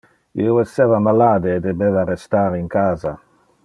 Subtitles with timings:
[0.43, 3.19] Io esseva malade e debeva restar in casa.